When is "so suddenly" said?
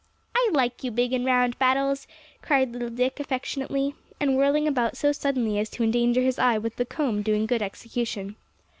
4.97-5.59